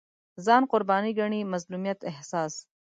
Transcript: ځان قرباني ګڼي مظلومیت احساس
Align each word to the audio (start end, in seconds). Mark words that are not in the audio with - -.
ځان 0.45 0.63
قرباني 0.71 1.11
ګڼي 1.19 1.41
مظلومیت 1.53 1.99
احساس 2.11 2.53